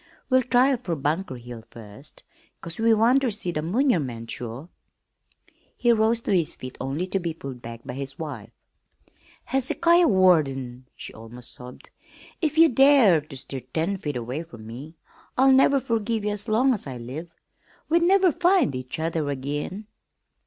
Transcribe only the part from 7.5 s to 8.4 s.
back by his